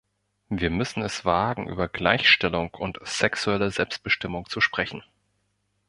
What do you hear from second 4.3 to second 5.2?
zu sprechen.